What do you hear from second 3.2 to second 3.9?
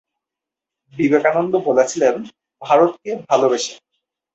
ভালবেসে"।